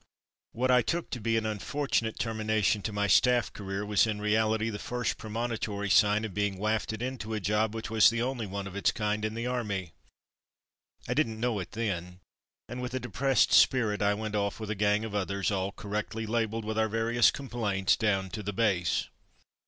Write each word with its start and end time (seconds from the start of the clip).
What 0.53 0.71
I 0.71 0.81
took 0.81 1.11
to 1.11 1.21
be 1.21 1.37
an 1.37 1.45
unfortunate 1.45 2.17
ter 2.17 2.33
mination 2.33 2.81
to 2.81 2.91
my 2.91 3.05
staff 3.05 3.53
career 3.53 3.85
was 3.85 4.07
in 4.07 4.17
reahty 4.19 4.71
the 4.71 4.79
first 4.79 5.19
premonitory 5.19 5.91
sign 5.91 6.25
of 6.25 6.33
being 6.33 6.57
wafted 6.57 7.03
into 7.03 7.35
a 7.35 7.39
job 7.39 7.75
which 7.75 7.91
was 7.91 8.09
the 8.09 8.19
only 8.19 8.47
one 8.47 8.65
of 8.65 8.75
its 8.75 8.91
kind 8.91 9.23
in 9.23 9.35
the 9.35 9.45
army. 9.45 9.91
I 11.07 11.13
didn't 11.13 11.39
know 11.39 11.59
it 11.59 11.73
then, 11.73 12.19
and 12.67 12.81
with 12.81 12.95
a 12.95 12.99
depressed 12.99 13.53
spirit 13.53 14.01
I 14.01 14.15
went 14.15 14.33
off 14.33 14.59
with 14.59 14.71
a 14.71 14.73
gang 14.73 15.05
of 15.05 15.13
others, 15.13 15.51
all 15.51 15.71
correctly 15.71 16.25
labelled 16.25 16.65
with 16.65 16.79
our 16.79 16.89
various 16.89 17.29
complaints, 17.29 17.95
down 17.95 18.31
to 18.31 18.41
the 18.41 18.53
base. 18.53 19.07